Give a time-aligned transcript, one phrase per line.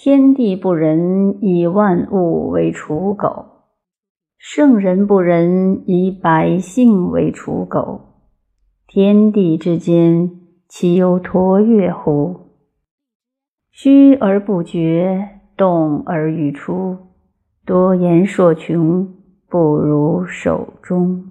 [0.00, 3.46] 天地不仁以万物为刍狗。
[4.38, 8.02] 圣人不仁以百姓为刍狗。
[8.86, 10.30] 天地之间
[10.68, 12.52] 岂有橐越乎？
[13.72, 16.96] 虚而不觉动而愈出
[17.66, 19.16] 多言数穷
[19.48, 21.24] 不如守中。